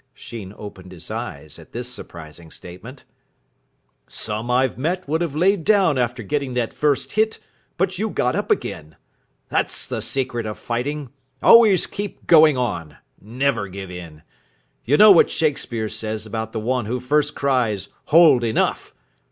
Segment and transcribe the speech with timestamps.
[0.15, 3.05] Sheen opened his eyes at this surprising statement.
[4.07, 7.37] "Some I've met would have laid down after getting that first hit,
[7.77, 8.95] but you got up again.
[9.49, 11.11] That's the secret of fighting.
[11.43, 12.97] Always keep going on.
[13.21, 14.23] Never give in.
[14.85, 18.95] You know what Shakespeare says about the one who first cries, 'Hold, enough!'